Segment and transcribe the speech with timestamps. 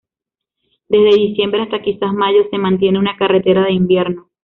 [0.89, 4.31] Desde diciembre hasta quizás mayo se mantiene una carretera de invierno.